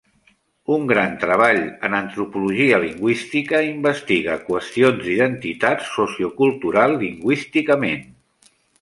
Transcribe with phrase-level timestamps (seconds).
[0.77, 8.07] Un gran treball en antropologia lingüística investiga qüestions d'identitat sociocultural lingüísticament.